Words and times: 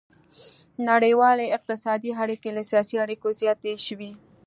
نړیوالې 0.89 1.53
اقتصادي 1.57 2.11
اړیکې 2.23 2.49
له 2.57 2.63
سیاسي 2.71 2.95
اړیکو 3.03 3.27
زیاتې 3.39 3.71
شوې 3.85 4.11